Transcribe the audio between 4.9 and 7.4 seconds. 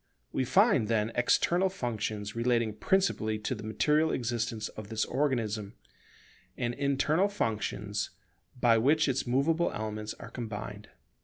organism; and internal